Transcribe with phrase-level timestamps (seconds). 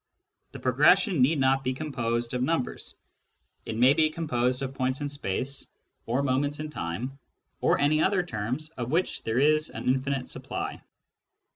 [0.53, 2.97] The progression need not be composed of numbers:
[3.67, 5.67] it may be The Series of Natural Numbers 9 composed of points in space,
[6.07, 7.19] or moments of time,
[7.59, 10.81] or any other terms of which there is an infinite supply.